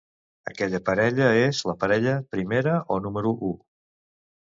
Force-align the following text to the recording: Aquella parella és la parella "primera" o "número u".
Aquella 0.51 0.79
parella 0.85 1.27
és 1.41 1.59
la 1.71 1.75
parella 1.83 2.15
"primera" 2.37 2.73
o 2.95 2.99
"número 3.07 3.35
u". 3.51 3.53